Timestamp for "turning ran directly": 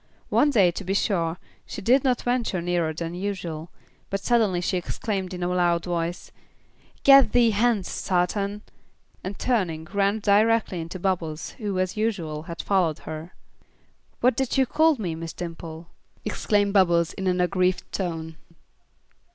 9.37-10.81